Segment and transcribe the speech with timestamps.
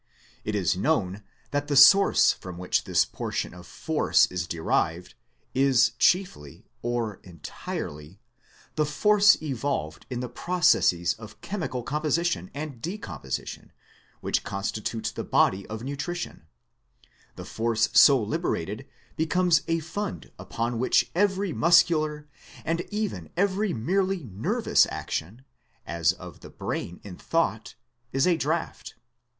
[0.43, 1.21] It is known
[1.51, 5.13] that the source from which this portion of Force is derived,
[5.53, 8.19] is chiefly, or entirely,
[8.77, 13.71] the Force evolved in the processes of chemical composition and decomposition
[14.21, 16.47] which constitute the body of nutrition:
[17.35, 22.27] the force so liberated becomes a fund upon which every muscular
[22.65, 25.45] and even every merely nervous action,
[25.85, 27.75] as of the brain in thought,
[28.11, 28.95] is a draft.